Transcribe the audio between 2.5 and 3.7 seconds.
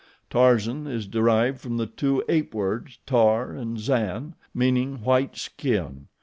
words TAR